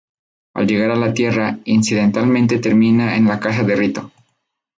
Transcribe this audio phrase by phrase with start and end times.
[0.55, 4.11] Al llegar a la Tierra, incidentalmente termina en la casa de Rito.